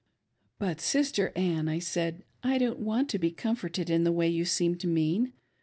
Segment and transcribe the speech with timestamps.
[0.57, 4.45] "But, Sister Ann," I said," I don't want to be comforted in the way you
[4.45, 5.33] seem to mean.